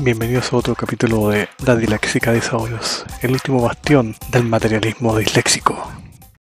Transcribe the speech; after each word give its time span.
Bienvenidos 0.00 0.52
a 0.52 0.56
otro 0.56 0.74
capítulo 0.74 1.28
de 1.28 1.48
La 1.64 1.76
Diléxica 1.76 2.32
de 2.32 2.38
Desarrollos, 2.38 3.04
el 3.22 3.30
último 3.30 3.62
bastión 3.62 4.16
del 4.32 4.42
materialismo 4.42 5.16
disléxico. 5.16 5.88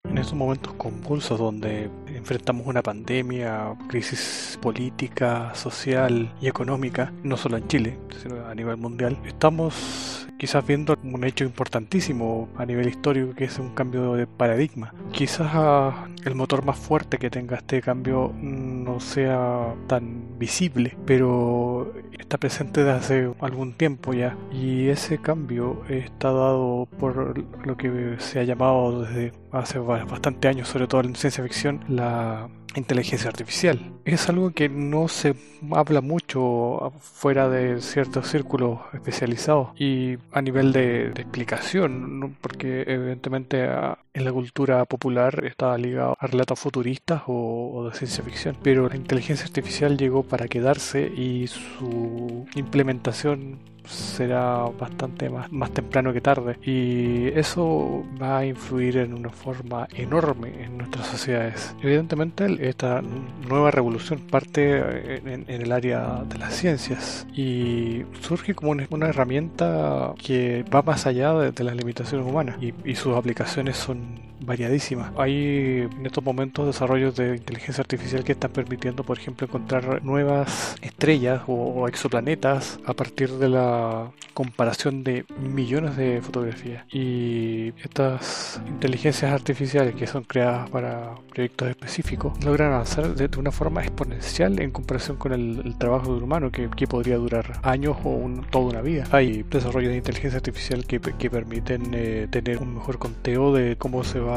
En 0.09 0.17
estos 0.17 0.33
momentos 0.33 0.73
convulsos 0.73 1.37
donde 1.37 1.87
enfrentamos 2.07 2.65
una 2.65 2.81
pandemia, 2.81 3.75
crisis 3.87 4.57
política, 4.59 5.53
social 5.53 6.33
y 6.41 6.47
económica, 6.47 7.13
no 7.21 7.37
solo 7.37 7.57
en 7.57 7.67
Chile, 7.67 7.99
sino 8.23 8.43
a 8.47 8.55
nivel 8.55 8.77
mundial, 8.77 9.19
estamos 9.23 10.27
quizás 10.39 10.65
viendo 10.65 10.97
un 11.03 11.23
hecho 11.23 11.43
importantísimo 11.45 12.49
a 12.57 12.65
nivel 12.65 12.87
histórico 12.89 13.35
que 13.35 13.45
es 13.45 13.59
un 13.59 13.75
cambio 13.75 14.13
de 14.15 14.25
paradigma. 14.25 14.93
Quizás 15.11 15.51
ah, 15.53 16.07
el 16.25 16.35
motor 16.35 16.65
más 16.65 16.77
fuerte 16.77 17.17
que 17.17 17.29
tenga 17.29 17.57
este 17.57 17.81
cambio 17.81 18.33
no 18.41 18.99
sea 18.99 19.75
tan 19.87 20.37
visible, 20.39 20.97
pero 21.05 21.93
presente 22.37 22.83
desde 22.83 22.97
hace 22.97 23.33
algún 23.39 23.73
tiempo 23.73 24.13
ya. 24.13 24.37
Y 24.51 24.87
ese 24.89 25.19
cambio 25.19 25.83
está 25.89 26.31
dado 26.31 26.87
por 26.99 27.37
lo 27.65 27.77
que 27.77 28.15
se 28.19 28.39
ha 28.39 28.43
llamado 28.43 29.03
desde 29.03 29.33
hace 29.51 29.79
bastante 29.79 30.47
años, 30.47 30.67
sobre 30.67 30.87
todo 30.87 31.01
en 31.01 31.15
ciencia 31.15 31.43
ficción, 31.43 31.83
la 31.87 32.49
inteligencia 32.75 33.29
artificial. 33.29 33.93
Es 34.05 34.29
algo 34.29 34.51
que 34.51 34.69
no 34.69 35.07
se 35.07 35.35
habla 35.71 36.01
mucho 36.01 36.93
fuera 36.99 37.49
de 37.49 37.81
ciertos 37.81 38.27
círculos 38.27 38.79
especializados 38.93 39.69
y 39.79 40.17
a 40.31 40.41
nivel 40.41 40.73
de, 40.73 41.07
explicación, 41.09 42.35
porque 42.41 42.83
evidentemente 42.87 43.67
en 44.13 44.25
la 44.25 44.31
cultura 44.31 44.85
popular 44.85 45.43
está 45.45 45.77
ligado 45.77 46.15
a 46.19 46.27
relatos 46.27 46.59
futuristas 46.59 47.23
o, 47.27 47.89
de 47.89 47.97
ciencia 47.97 48.23
ficción, 48.23 48.57
pero 48.61 48.87
la 48.87 48.95
inteligencia 48.95 49.45
artificial 49.45 49.97
llegó 49.97 50.23
para 50.23 50.47
quedarse 50.47 51.07
y 51.07 51.47
su 51.47 52.45
implementación 52.55 53.59
será 53.85 54.63
bastante 54.79 55.29
más, 55.29 55.51
más 55.51 55.71
temprano 55.71 56.13
que 56.13 56.21
tarde 56.21 56.57
y 56.63 57.27
eso 57.37 58.05
va 58.21 58.39
a 58.39 58.45
influir 58.45 58.97
en 58.97 59.13
una 59.13 59.29
forma 59.29 59.87
enorme 59.93 60.63
en 60.63 60.77
nuestras 60.77 61.07
sociedades. 61.07 61.75
Evidentemente 61.81 62.47
esta 62.67 63.01
nueva 63.49 63.71
revolución 63.71 64.19
parte 64.19 65.17
en, 65.17 65.45
el 65.49 65.71
área 65.71 66.23
de 66.29 66.37
las 66.37 66.55
ciencias 66.55 67.27
y 67.35 68.03
surge 68.21 68.55
como 68.55 68.71
una, 68.71 69.07
herramienta 69.07 70.13
que 70.17 70.63
va 70.73 70.81
más 70.81 71.05
allá 71.05 71.33
de, 71.33 71.63
las 71.63 71.75
limitaciones 71.75 72.25
humanas 72.25 72.57
y 72.61 72.95
sus 72.95 73.15
aplicaciones 73.15 73.77
son 73.77 74.02
Mm. 74.03 74.32
Variadísima. 74.45 75.11
Hay 75.17 75.87
en 75.91 76.05
estos 76.05 76.23
momentos 76.23 76.65
desarrollos 76.65 77.15
de 77.15 77.35
inteligencia 77.37 77.81
artificial 77.81 78.23
que 78.23 78.33
están 78.33 78.51
permitiendo, 78.51 79.03
por 79.03 79.17
ejemplo, 79.17 79.47
encontrar 79.47 80.03
nuevas 80.03 80.75
estrellas 80.81 81.41
o, 81.47 81.87
exoplanetas 81.87 82.79
a 82.85 82.93
partir 82.93 83.29
de 83.31 83.49
la 83.49 84.11
comparación 84.33 85.03
de 85.03 85.25
millones 85.39 85.95
de 85.97 86.21
fotografías. 86.21 86.85
Y 86.91 87.73
estas 87.83 88.61
inteligencias 88.67 89.31
artificiales 89.31 89.95
que 89.95 90.07
son 90.07 90.23
creadas 90.23 90.69
para 90.69 91.15
proyectos 91.33 91.69
específicos 91.69 92.43
logran 92.43 92.73
avanzar 92.73 93.15
de, 93.15 93.29
una 93.37 93.51
forma 93.51 93.81
exponencial 93.81 94.59
en 94.59 94.71
comparación 94.71 95.17
con 95.17 95.33
el, 95.33 95.75
trabajo 95.77 96.11
de 96.11 96.17
un 96.17 96.23
humano 96.23 96.51
que, 96.51 96.69
podría 96.87 97.17
durar 97.17 97.59
años 97.63 97.97
o 98.03 98.29
toda 98.51 98.65
una 98.65 98.81
vida. 98.81 99.05
Hay 99.11 99.43
desarrollos 99.43 99.91
de 99.91 99.97
inteligencia 99.97 100.37
artificial 100.37 100.85
que, 100.85 100.99
permiten 100.99 101.93
eh, 101.93 102.27
tener 102.29 102.59
un 102.59 102.75
mejor 102.75 102.99
conteo 102.99 103.53
de 103.53 103.75
cómo 103.77 104.03
se 104.03 104.19
va 104.19 104.32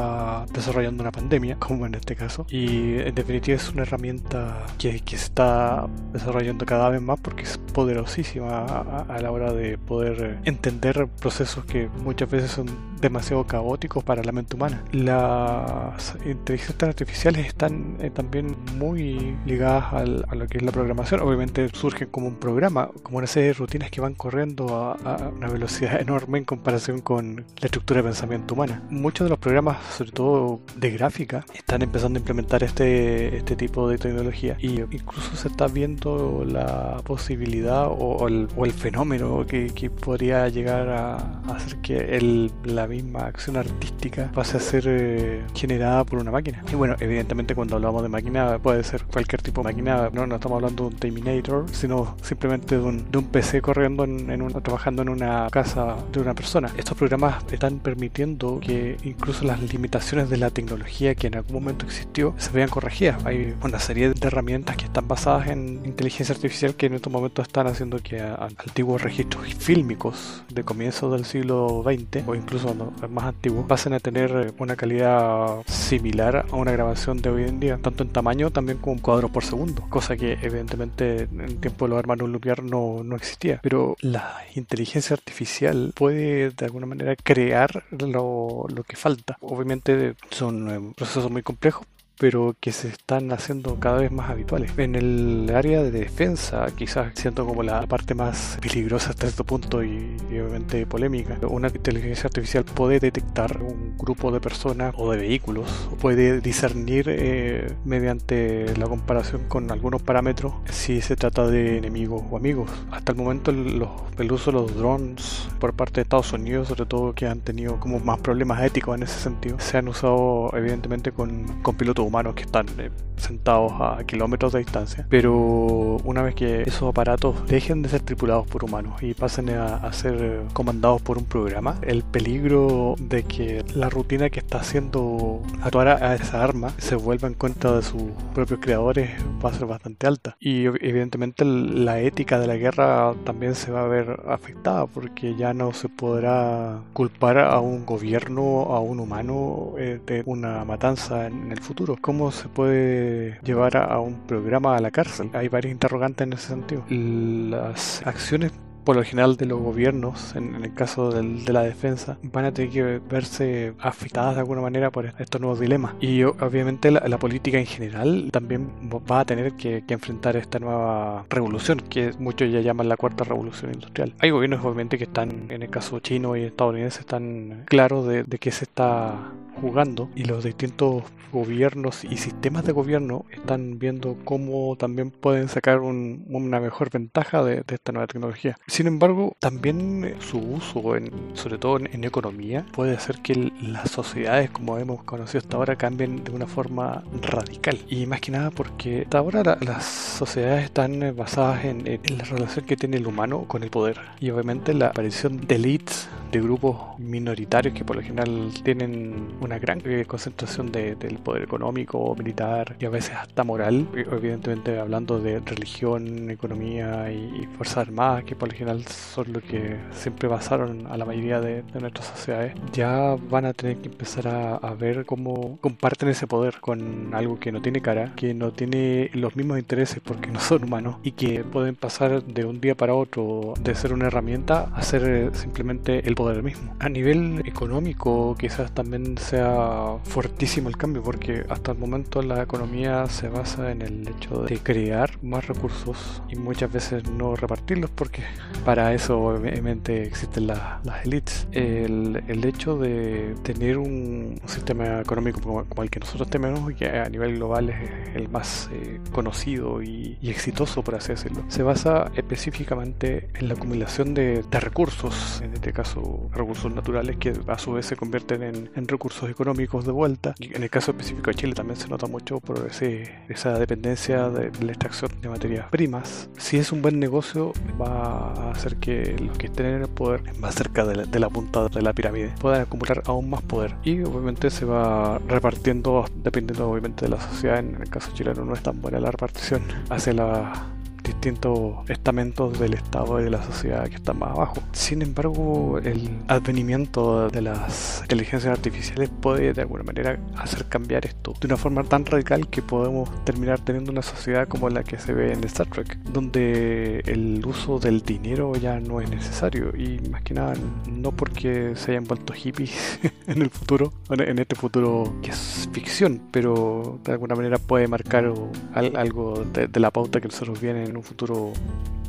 desarrollando 0.53 1.03
una 1.03 1.11
pandemia, 1.11 1.55
como 1.59 1.85
en 1.85 1.95
este 1.95 2.15
caso, 2.15 2.45
y 2.49 2.99
en 2.99 3.15
definitiva 3.15 3.57
es 3.57 3.69
una 3.69 3.83
herramienta 3.83 4.65
que, 4.77 4.99
que 5.01 5.15
está 5.15 5.87
desarrollando 6.13 6.65
cada 6.65 6.89
vez 6.89 7.01
más 7.01 7.19
porque 7.19 7.43
es 7.43 7.59
poderosísima 7.77 8.65
a, 9.07 9.21
la 9.21 9.29
hora 9.29 9.53
de 9.53 9.77
poder 9.77 10.39
entender 10.45 11.07
procesos 11.21 11.63
que 11.63 11.87
muchas 12.03 12.27
veces 12.27 12.49
son 12.49 12.65
demasiado 12.99 13.45
caóticos 13.45 14.03
para 14.03 14.23
la 14.23 14.31
mente 14.31 14.55
humana. 14.55 14.83
Las 14.91 16.15
inteligencias 16.25 16.81
artificiales 16.81 17.45
están 17.45 17.97
eh, 17.99 18.09
también 18.09 18.55
muy 18.79 19.37
ligadas 19.45 19.93
al, 19.93 20.25
a 20.27 20.33
lo 20.33 20.47
que 20.47 20.57
es 20.57 20.63
la 20.63 20.71
programación. 20.71 21.21
Obviamente 21.21 21.69
surgen 21.71 22.07
como 22.09 22.25
un 22.25 22.37
programa, 22.37 22.89
como 23.03 23.19
una 23.19 23.27
serie 23.27 23.49
de 23.49 23.53
rutinas 23.53 23.91
que 23.91 24.01
van 24.01 24.15
corriendo 24.15 24.75
a, 24.75 24.93
a 24.93 25.29
una 25.29 25.47
velocidad 25.47 26.01
enorme 26.01 26.39
en 26.39 26.45
comparación 26.45 27.01
con 27.01 27.35
la 27.35 27.65
estructura 27.65 28.01
de 28.01 28.07
pensamiento 28.07 28.55
humana. 28.55 28.81
Muchos 28.89 29.25
de 29.25 29.29
los 29.29 29.37
programas 29.37 29.77
sobre 29.95 30.11
todo 30.11 30.61
de 30.75 30.89
gráfica, 30.89 31.45
están 31.53 31.83
empezando 31.83 32.17
a 32.17 32.21
implementar 32.21 32.63
este, 32.63 33.37
este 33.37 33.55
tipo 33.55 33.87
de 33.87 33.99
tecnología. 33.99 34.57
Y 34.59 34.81
incluso 34.81 35.35
se 35.35 35.47
está 35.47 35.67
viendo 35.67 36.43
la 36.43 37.01
posibilidad 37.03 37.66
o, 37.67 38.27
el, 38.27 38.47
fenómeno 38.71 39.45
que, 39.45 39.89
podría 39.89 40.47
llegar 40.49 40.89
a, 40.89 41.15
hacer 41.53 41.77
que 41.77 42.49
la 42.63 42.87
misma 42.87 43.21
acción 43.21 43.57
artística 43.57 44.31
pase 44.33 44.57
a 44.57 44.59
ser 44.59 44.83
eh, 44.87 45.41
generada 45.53 46.03
por 46.03 46.19
una 46.19 46.31
máquina. 46.31 46.63
Y 46.71 46.75
bueno, 46.75 46.95
evidentemente 46.99 47.55
cuando 47.55 47.75
hablamos 47.75 48.03
de 48.03 48.09
máquina 48.09 48.59
puede 48.59 48.83
ser 48.83 49.03
cualquier 49.05 49.41
tipo 49.41 49.61
de 49.61 49.69
máquina, 49.69 50.09
no, 50.11 50.23
estamos 50.35 50.57
hablando 50.57 50.83
de 50.83 50.89
un 50.89 50.95
Terminator, 50.95 51.65
sino 51.71 52.15
simplemente 52.21 52.77
de 52.77 52.83
un, 52.83 53.07
PC 53.31 53.61
corriendo 53.61 54.03
en, 54.03 54.29
en 54.31 54.41
un, 54.41 54.53
trabajando 54.61 55.01
en 55.01 55.09
una 55.09 55.47
casa 55.49 55.95
de 56.11 56.19
una 56.19 56.33
persona. 56.33 56.71
Estos 56.77 56.97
programas 56.97 57.43
están 57.51 57.79
permitiendo 57.79 58.59
que 58.59 58.97
incluso 59.03 59.43
las 59.43 59.61
limitaciones 59.61 60.29
de 60.29 60.37
la 60.37 60.49
tecnología 60.49 61.15
que 61.15 61.27
en 61.27 61.35
algún 61.35 61.53
momento 61.55 61.85
existió 61.85 62.33
se 62.37 62.51
vean 62.51 62.69
corregidas. 62.69 63.25
Hay 63.25 63.55
una 63.63 63.79
serie 63.79 64.09
de 64.09 64.27
herramientas 64.27 64.77
que 64.77 64.85
están 64.85 65.07
basadas 65.07 65.47
en 65.47 65.81
inteligencia 65.85 66.33
artificial 66.33 66.75
que 66.75 66.87
en 66.87 66.93
estos 66.93 67.11
momentos 67.11 67.46
están 67.47 67.67
haciendo 67.67 67.99
que 67.99 68.21
antiguos 68.21 69.01
registros 69.01 69.53
fílmicos 69.55 70.43
de 70.53 70.63
comienzo 70.63 71.09
del 71.09 71.25
siglo 71.25 71.83
XX 71.83 72.27
o 72.27 72.35
incluso 72.35 72.75
más 73.09 73.25
antiguos 73.25 73.65
pasen 73.65 73.93
a 73.93 73.99
tener 73.99 74.53
una 74.59 74.75
calidad 74.75 75.63
similar 75.65 76.45
a 76.51 76.55
una 76.55 76.71
grabación 76.71 77.21
de 77.21 77.29
hoy 77.29 77.43
en 77.43 77.59
día, 77.59 77.79
tanto 77.81 78.03
en 78.03 78.09
tamaño 78.09 78.51
también 78.51 78.77
como 78.77 78.95
en 78.95 79.01
cuadros 79.01 79.31
por 79.31 79.43
segundo, 79.43 79.83
cosa 79.89 80.15
que 80.17 80.33
evidentemente 80.33 81.23
en 81.23 81.41
el 81.41 81.57
tiempo 81.57 81.85
de 81.85 81.89
los 81.89 81.99
hermanos 81.99 82.29
Lumière 82.29 82.61
no, 82.61 83.03
no 83.03 83.15
existía. 83.15 83.59
Pero 83.63 83.95
la 84.01 84.41
inteligencia 84.55 85.13
artificial 85.13 85.93
puede 85.95 86.51
de 86.51 86.65
alguna 86.65 86.85
manera 86.85 87.15
crear 87.15 87.85
lo, 87.91 88.65
lo 88.67 88.83
que 88.83 88.95
falta. 88.95 89.37
Obviamente 89.41 90.15
son 90.29 90.69
eh, 90.69 90.93
procesos 90.95 91.31
muy 91.31 91.43
complejos, 91.43 91.87
pero 92.19 92.55
que 92.59 92.71
se 92.71 92.89
están 92.89 93.31
haciendo 93.31 93.79
cada 93.79 93.99
vez 93.99 94.11
más 94.11 94.29
habituales. 94.29 94.71
En 94.77 94.95
el 94.95 95.51
área 95.53 95.83
de 95.83 95.91
defensa, 95.91 96.67
quizás 96.75 97.11
siento 97.15 97.45
como 97.45 97.63
la 97.63 97.85
parte 97.87 98.15
más 98.15 98.57
peligrosa 98.61 99.11
hasta 99.11 99.27
este 99.27 99.43
punto 99.43 99.83
y, 99.83 100.17
obviamente 100.31 100.85
polémica, 100.85 101.37
una 101.47 101.67
inteligencia 101.67 102.27
artificial 102.27 102.65
puede 102.65 102.99
detectar 102.99 103.61
un 103.61 103.95
grupo 103.97 104.31
de 104.31 104.39
personas 104.39 104.93
o 104.97 105.11
de 105.11 105.17
vehículos, 105.17 105.89
puede 105.99 106.41
discernir 106.41 107.05
eh, 107.09 107.73
mediante 107.85 108.75
la 108.77 108.87
comparación 108.87 109.47
con 109.47 109.71
algunos 109.71 110.01
parámetros 110.01 110.53
si 110.69 111.01
se 111.01 111.15
trata 111.15 111.47
de 111.47 111.77
enemigos 111.77 112.23
o 112.29 112.37
amigos. 112.37 112.69
Hasta 112.91 113.11
el 113.11 113.17
momento 113.17 113.51
los, 113.51 113.89
el 114.17 114.31
uso 114.31 114.51
de 114.51 114.57
los 114.57 114.75
drones 114.75 115.47
por 115.59 115.73
parte 115.73 115.95
de 115.95 116.01
Estados 116.03 116.33
Unidos, 116.33 116.67
sobre 116.69 116.85
todo 116.85 117.13
que 117.13 117.27
han 117.27 117.41
tenido 117.41 117.79
como 117.79 117.99
más 117.99 118.19
problemas 118.19 118.63
éticos 118.63 118.95
en 118.95 119.03
ese 119.03 119.19
sentido, 119.19 119.59
se 119.59 119.77
han 119.77 119.87
usado 119.87 120.51
evidentemente 120.53 121.11
con, 121.11 121.61
con 121.61 121.75
pilotos 121.75 122.06
humanos 122.07 122.35
que 122.35 122.43
están 122.43 122.65
eh, 122.77 122.89
sentados 123.17 123.73
a 123.79 124.03
kilómetros 124.05 124.53
de 124.53 124.59
distancia. 124.59 125.05
Pero 125.09 125.97
una 126.03 126.21
vez 126.21 126.35
que 126.35 126.61
esos 126.61 126.89
aparatos 126.89 127.35
dejen 127.47 127.81
de 127.81 127.89
ser 127.89 128.01
tripulados 128.01 128.47
por 128.47 128.63
humanos 128.63 129.01
y 129.03 129.13
pasen 129.13 129.49
a, 129.49 129.91
ser 129.93 130.43
comandados 130.53 131.01
por 131.01 131.17
un 131.17 131.25
programa, 131.25 131.75
el 131.81 132.03
peligro 132.03 132.95
de 132.99 133.23
que 133.23 133.63
la 133.73 133.89
rutina 133.89 134.29
que 134.29 134.39
está 134.39 134.59
haciendo 134.59 135.41
actuar 135.61 135.87
a 135.87 136.15
esa 136.15 136.43
arma 136.43 136.71
se 136.77 136.95
vuelva 136.95 137.27
en 137.27 137.33
cuenta 137.33 137.75
de 137.75 137.81
sus 137.81 138.03
propios 138.33 138.59
creadores 138.59 139.11
va 139.43 139.49
a 139.49 139.53
ser 139.53 139.65
bastante 139.65 140.07
alta. 140.07 140.37
Y 140.39 140.65
evidentemente 140.65 141.45
la 141.45 141.99
ética 141.99 142.39
de 142.39 142.47
la 142.47 142.55
guerra 142.55 143.13
también 143.23 143.55
se 143.55 143.71
va 143.71 143.83
a 143.83 143.87
ver 143.87 144.21
afectada 144.27 144.85
porque 144.85 145.35
ya 145.35 145.53
no 145.53 145.73
se 145.73 145.89
podrá 145.89 146.81
culpar 146.93 147.39
a 147.39 147.59
un 147.59 147.85
gobierno, 147.85 148.63
a 148.73 148.79
un 148.79 148.99
humano 148.99 149.73
eh, 149.77 149.99
de 150.05 150.23
una 150.25 150.63
matanza 150.65 151.27
en 151.27 151.51
el 151.51 151.59
futuro 151.61 151.96
cómo 152.01 152.31
se 152.31 152.47
puede 152.47 153.39
llevar 153.43 153.77
a 153.77 153.99
un 153.99 154.15
programa 154.27 154.75
a 154.75 154.79
la 154.79 154.91
cárcel. 154.91 155.29
Hay 155.33 155.47
varios 155.47 155.71
interrogantes 155.71 156.27
en 156.27 156.33
ese 156.33 156.47
sentido. 156.47 156.83
Las 156.89 158.05
acciones 158.05 158.51
por 158.87 158.95
lo 158.95 159.03
general 159.03 159.35
de 159.35 159.45
los 159.45 159.59
gobiernos, 159.59 160.33
en, 160.37 160.63
el 160.63 160.73
caso 160.73 161.11
de 161.11 161.51
la 161.51 161.61
defensa, 161.61 162.17
van 162.23 162.45
a 162.45 162.53
tener 162.53 162.71
que 162.71 162.99
verse 162.99 163.73
afectadas 163.79 164.35
de 164.35 164.39
alguna 164.39 164.61
manera 164.61 164.91
por 164.91 165.07
estos 165.19 165.41
nuevos 165.41 165.59
dilemas. 165.59 165.95
Y 165.99 166.23
obviamente 166.23 166.89
la, 166.89 167.19
política 167.19 167.59
en 167.59 167.65
general 167.65 168.29
también 168.31 168.69
va 168.89 169.19
a 169.19 169.25
tener 169.25 169.57
que, 169.57 169.83
enfrentar 169.89 170.37
esta 170.37 170.59
nueva 170.59 171.25
revolución, 171.29 171.81
que 171.81 172.13
muchos 172.17 172.49
ya 172.49 172.61
llaman 172.61 172.87
la 172.87 172.95
cuarta 172.95 173.25
revolución 173.25 173.73
industrial. 173.73 174.13
Hay 174.19 174.29
gobiernos 174.29 174.63
obviamente 174.63 174.97
que 174.97 175.03
están, 175.03 175.47
en 175.51 175.63
el 175.63 175.69
caso 175.69 175.99
chino 175.99 176.37
y 176.37 176.43
estadounidense, 176.43 177.01
están 177.01 177.65
claros 177.65 178.07
de, 178.07 178.23
de 178.23 178.37
qué 178.39 178.51
se 178.51 178.63
está 178.63 179.33
jugando 179.59 180.09
y 180.15 180.23
los 180.23 180.45
distintos 180.45 181.03
gobiernos 181.31 182.03
y 182.03 182.17
sistemas 182.17 182.65
de 182.65 182.71
gobierno 182.71 183.25
están 183.31 183.79
viendo 183.79 184.17
cómo 184.23 184.75
también 184.77 185.11
pueden 185.11 185.49
sacar 185.49 185.79
una 185.79 186.59
mejor 186.59 186.89
ventaja 186.89 187.43
de, 187.43 187.63
esta 187.67 187.91
nueva 187.91 188.07
tecnología 188.07 188.57
Sin 188.77 188.85
embargo, 188.85 189.35
también 189.39 190.17
su 190.19 190.37
uso, 190.37 190.95
en, 190.95 191.11
sobre 191.33 191.57
todo 191.57 191.79
en, 191.79 192.03
economía, 192.03 192.63
puede 192.73 192.95
hacer 192.95 193.23
que 193.23 193.51
las 193.59 193.89
sociedades, 193.89 194.51
como 194.51 194.77
hemos 194.77 195.03
conocido 195.03 195.39
hasta 195.39 195.57
ahora, 195.57 195.75
cambien 195.77 196.23
de 196.23 196.29
una 196.29 196.45
forma 196.45 197.03
radical. 197.23 197.79
Y 197.89 198.05
más 198.05 198.21
que 198.21 198.29
nada 198.29 198.51
porque 198.51 199.01
hasta 199.01 199.17
ahora 199.17 199.57
las 199.61 199.83
sociedades 199.83 200.65
están 200.65 201.15
basadas 201.15 201.65
en, 201.65 201.87
en 201.87 202.17
la 202.19 202.23
relación 202.25 202.67
que 202.67 202.77
tiene 202.77 202.97
el 202.97 203.07
humano 203.07 203.45
con 203.47 203.63
el 203.63 203.71
poder. 203.71 203.99
Y 204.19 204.29
obviamente 204.29 204.75
la 204.75 204.89
aparición 204.89 205.41
de 205.47 205.55
elites 205.55 206.07
de 206.31 206.41
grupos 206.41 206.99
minoritarios 206.99 207.73
que 207.73 207.85
por 207.85 207.95
lo 207.95 208.01
general 208.01 208.51
tienen 208.63 209.37
una 209.39 209.59
gran 209.59 209.81
eh, 209.85 210.05
concentración 210.05 210.71
de, 210.71 210.95
del 210.95 211.17
poder 211.19 211.43
económico, 211.43 212.15
militar 212.15 212.75
y 212.79 212.85
a 212.85 212.89
veces 212.89 213.15
hasta 213.15 213.43
moral, 213.43 213.87
eh, 213.95 214.05
evidentemente 214.11 214.79
hablando 214.79 215.19
de 215.19 215.39
religión, 215.39 216.29
economía 216.29 217.11
y, 217.11 217.47
fuerzas 217.57 217.87
armadas, 217.87 218.23
que 218.25 218.35
por 218.35 218.49
lo 218.49 218.56
son 218.87 219.33
lo 219.33 219.41
que 219.41 219.77
siempre 219.91 220.27
basaron 220.27 220.87
a 220.87 220.97
la 220.97 221.05
mayoría 221.05 221.39
de, 221.41 221.63
nuestras 221.79 222.07
sociedades, 222.07 222.53
ya 222.73 223.15
van 223.29 223.45
a 223.45 223.53
tener 223.53 223.77
que 223.77 223.87
empezar 223.87 224.27
a, 224.27 224.55
a, 224.55 224.73
ver 224.73 225.05
cómo 225.05 225.57
comparten 225.61 226.09
ese 226.09 226.27
poder 226.27 226.59
con 226.59 227.13
algo 227.13 227.39
que 227.39 227.51
no 227.51 227.61
tiene 227.61 227.81
cara, 227.81 228.13
que 228.15 228.33
no 228.33 228.51
tiene 228.51 229.09
los 229.13 229.35
mismos 229.35 229.59
intereses 229.59 229.99
porque 230.03 230.31
no 230.31 230.39
son 230.39 230.63
humanos 230.63 230.97
y 231.03 231.11
que 231.11 231.43
pueden 231.43 231.75
pasar 231.75 232.23
de 232.23 232.45
un 232.45 232.59
día 232.59 232.75
para 232.75 232.93
otro 232.93 233.53
de 233.59 233.75
ser 233.75 233.93
una 233.93 234.07
herramienta 234.07 234.69
a 234.73 234.81
ser 234.81 235.03
eh, 235.05 235.29
simplemente 235.33 236.07
el 236.07 236.15
poder 236.15 236.43
mismo. 236.43 236.75
A 236.79 236.89
nivel 236.89 237.43
económico 237.45 238.35
quizás 238.39 238.71
también 238.71 239.17
sea 239.17 239.97
fuertísimo 240.03 240.69
el 240.69 240.77
cambio 240.77 241.03
porque 241.03 241.45
hasta 241.49 241.71
el 241.71 241.77
momento 241.77 242.21
la 242.21 242.41
economía 242.41 243.07
se 243.07 243.29
basa 243.29 243.71
en 243.71 243.81
el 243.81 244.07
hecho 244.07 244.43
de 244.43 244.57
crear 244.57 245.11
más 245.23 245.47
recursos 245.47 246.21
y 246.29 246.35
muchas 246.35 246.71
veces 246.71 247.09
no 247.09 247.35
repartirlos 247.35 247.89
porque 247.91 248.23
para 248.65 248.93
eso 248.93 249.19
obviamente 249.19 250.03
existen 250.03 250.47
las 250.47 251.05
élites. 251.05 251.47
El, 251.51 252.23
el, 252.27 252.45
hecho 252.45 252.77
de 252.77 253.35
tener 253.43 253.77
un, 253.77 254.39
sistema 254.45 255.01
económico 255.01 255.41
como, 255.41 255.83
el 255.83 255.89
que 255.89 255.99
nosotros 255.99 256.29
tenemos 256.29 256.71
y 256.71 256.75
que 256.75 256.87
a 256.87 257.09
nivel 257.09 257.35
global 257.35 257.69
es 257.69 258.15
el 258.15 258.29
más 258.29 258.69
eh, 258.73 258.99
conocido 259.11 259.81
y, 259.81 260.17
exitoso 260.21 260.83
por 260.83 260.95
así 260.95 261.13
decirlo, 261.13 261.43
se 261.47 261.63
basa 261.63 262.11
específicamente 262.15 263.29
en 263.35 263.47
la 263.47 263.55
acumulación 263.55 264.13
de, 264.13 264.43
de 264.43 264.59
recursos, 264.59 265.41
en 265.41 265.53
este 265.53 265.73
caso 265.73 266.29
recursos 266.33 266.73
naturales 266.73 267.17
que 267.17 267.33
a 267.47 267.57
su 267.57 267.73
vez 267.73 267.85
se 267.85 267.95
convierten 267.95 268.43
en, 268.43 268.87
recursos 268.87 269.29
económicos 269.29 269.85
de 269.85 269.91
vuelta. 269.91 270.35
Y 270.39 270.55
en 270.55 270.63
el 270.63 270.69
caso 270.69 270.91
específico 270.91 271.29
de 271.29 271.35
Chile 271.35 271.53
también 271.53 271.77
se 271.77 271.87
nota 271.87 272.07
mucho 272.07 272.39
por 272.39 272.67
ese, 272.67 273.15
esa 273.27 273.57
dependencia 273.59 274.29
de, 274.29 274.51
la 274.63 274.71
extracción 274.71 275.11
de 275.21 275.29
materias 275.29 275.67
primas. 275.69 276.29
Si 276.37 276.57
es 276.57 276.71
un 276.71 276.81
buen 276.81 276.99
negocio, 276.99 277.53
va 277.79 278.33
a 278.37 278.51
hacer 278.51 278.77
que 278.77 279.15
los 279.19 279.37
que 279.37 279.47
estén 279.47 279.65
en 279.65 279.81
el 279.81 279.87
poder 279.87 280.21
más 280.39 280.55
cerca 280.55 280.85
de 280.85 280.95
la, 280.95 281.05
de 281.05 281.19
la 281.19 281.29
punta 281.29 281.67
de 281.67 281.81
la 281.81 281.93
pirámide 281.93 282.33
puedan 282.39 282.61
acumular 282.61 283.03
aún 283.05 283.29
más 283.29 283.41
poder. 283.41 283.75
Y 283.83 284.01
obviamente 284.01 284.49
se 284.49 284.65
va 284.65 285.19
repartiendo 285.27 286.05
dependiendo 286.23 286.69
obviamente 286.69 287.05
de 287.05 287.11
la 287.11 287.19
sociedad. 287.19 287.59
En 287.59 287.75
el 287.75 287.89
caso 287.89 288.11
chileno 288.13 288.45
no 288.45 288.53
es 288.53 288.61
tan 288.61 288.81
buena 288.81 288.99
la 288.99 289.11
repartición 289.11 289.61
hacia 289.89 290.13
la 290.13 290.76
distintos 291.07 291.89
estamentos 291.89 292.59
del 292.59 292.73
Estado 292.73 293.19
y 293.19 293.23
de 293.23 293.29
la 293.31 293.43
sociedad 293.43 293.87
que 293.87 293.95
están 293.95 294.19
más 294.19 294.31
abajo. 294.31 294.61
Sin 294.73 295.01
embargo, 295.01 295.79
el 295.83 296.09
advenimiento 296.27 297.29
de 297.29 297.41
las 297.41 298.01
inteligencias 298.01 298.51
artificiales 298.51 299.09
puede 299.09 299.53
de 299.53 299.61
alguna 299.61 299.83
manera 299.83 300.19
hacer 300.37 300.65
cambiar 300.65 301.05
esto 301.05 301.33
de 301.39 301.47
una 301.47 301.57
forma 301.57 301.83
tan 301.83 302.05
radical 302.05 302.49
que 302.49 302.61
podemos 302.61 303.09
terminar 303.25 303.59
teniendo 303.59 303.91
una 303.91 304.01
sociedad 304.01 304.47
como 304.47 304.69
la 304.69 304.83
que 304.83 304.97
se 304.97 305.13
ve 305.13 305.33
en 305.33 305.43
Star 305.45 305.67
Trek, 305.67 305.97
donde 306.11 306.99
el 307.05 307.45
uso 307.45 307.79
del 307.79 308.01
dinero 308.01 308.53
ya 308.55 308.79
no 308.79 309.01
es 309.01 309.09
necesario 309.09 309.75
y 309.75 309.99
más 310.09 310.21
que 310.23 310.33
nada 310.33 310.53
no 310.89 311.11
porque 311.11 311.73
se 311.75 311.91
hayan 311.91 312.05
vuelto 312.05 312.33
hippies 312.33 312.99
en 313.27 313.41
el 313.41 313.49
futuro, 313.49 313.93
en 314.09 314.39
este 314.39 314.55
futuro 314.55 315.15
que 315.21 315.31
es 315.31 315.69
ficción, 315.71 316.21
pero 316.31 316.99
de 317.03 317.13
alguna 317.13 317.35
manera 317.35 317.57
puede 317.57 317.87
marcar 317.87 318.33
algo 318.73 319.45
de, 319.53 319.67
de 319.67 319.79
la 319.79 319.91
pauta 319.91 320.19
que 320.19 320.27
nosotros 320.27 320.59
viene 320.59 320.87
un 320.97 321.03
futuro 321.03 321.53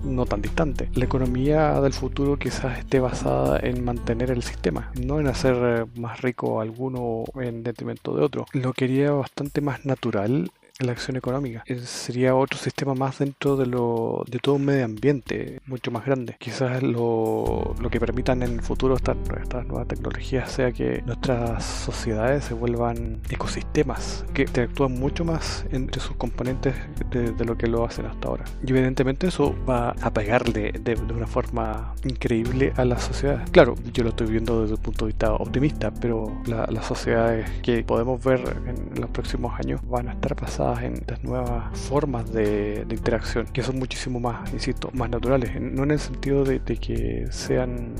no 0.04 0.26
tan 0.26 0.42
distante. 0.42 0.88
La 0.94 1.04
economía 1.04 1.80
del 1.80 1.92
futuro 1.92 2.38
quizás 2.38 2.78
esté 2.78 3.00
basada 3.00 3.58
en 3.60 3.84
mantener 3.84 4.30
el 4.30 4.42
sistema, 4.42 4.90
no 5.00 5.20
en 5.20 5.26
hacer 5.26 5.56
eh, 5.60 6.00
más 6.00 6.20
rico 6.22 6.60
alguno 6.60 7.24
en 7.40 7.62
detrimento 7.62 8.14
de 8.16 8.22
otro. 8.22 8.46
Lo 8.52 8.72
quería 8.72 9.12
bastante 9.12 9.60
más 9.60 9.84
natural 9.84 10.50
la 10.80 10.92
acción 10.92 11.16
económica. 11.16 11.64
sería 11.84 12.36
otro 12.36 12.56
sistema 12.56 12.94
más 12.94 13.18
dentro 13.18 13.56
de, 13.56 13.66
lo, 13.66 14.24
de 14.28 14.38
todo 14.38 14.54
un 14.54 14.64
medio 14.64 14.84
ambiente 14.84 15.60
mucho 15.66 15.90
más 15.90 16.06
grande. 16.06 16.36
Quizás 16.38 16.82
lo, 16.84 17.74
lo 17.80 17.90
que 17.90 17.98
permitan 17.98 18.42
en 18.44 18.52
el 18.54 18.62
futuro 18.62 18.94
estas, 18.94 19.16
estas 19.42 19.66
nuevas 19.66 19.88
tecnologías 19.88 20.50
sea 20.50 20.70
que 20.70 21.02
nuestras 21.04 21.64
sociedades 21.64 22.44
se 22.44 22.54
vuelvan 22.54 23.20
ecosistemas 23.28 24.24
que 24.32 24.42
interactúan 24.42 24.92
mucho 24.92 25.24
más 25.24 25.66
entre 25.72 26.00
sus 26.00 26.16
componentes 26.16 26.74
de, 27.10 27.44
lo 27.44 27.56
que 27.56 27.66
lo 27.66 27.84
hacen 27.84 28.06
hasta 28.06 28.28
ahora. 28.28 28.44
Y 28.64 28.70
evidentemente 28.70 29.26
eso 29.26 29.56
va 29.68 29.90
a 30.00 30.12
pegarle 30.12 30.72
de, 30.72 30.94
de 30.94 31.12
una 31.12 31.26
forma 31.26 31.94
increíble 32.04 32.72
a 32.76 32.84
las 32.84 33.02
sociedades. 33.02 33.50
Claro, 33.50 33.74
yo 33.92 34.04
lo 34.04 34.10
estoy 34.10 34.28
viendo 34.28 34.62
desde 34.62 34.74
el 34.74 34.80
punto 34.80 35.06
de 35.06 35.08
vista 35.08 35.32
optimista, 35.32 35.90
pero 35.90 36.40
las 36.46 36.86
sociedades 36.86 37.50
que 37.62 37.82
podemos 37.82 38.22
ver 38.22 38.40
en 38.66 39.00
los 39.00 39.10
próximos 39.10 39.58
años 39.58 39.80
van 39.88 40.08
a 40.08 40.12
estar 40.12 40.36
pasadas 40.68 40.84
en 40.84 40.94
estas 40.94 41.24
nuevas 41.24 41.78
formas 41.78 42.30
de, 42.32 42.86
interacción, 42.90 43.46
que 43.46 43.62
son 43.62 43.78
muchísimo 43.78 44.20
más, 44.20 44.52
insisto, 44.52 44.90
más 44.92 45.08
naturales, 45.10 45.60
no 45.60 45.84
en 45.84 45.92
el 45.92 45.98
sentido 45.98 46.44
de, 46.44 46.60
que 46.60 47.26
sean 47.30 47.94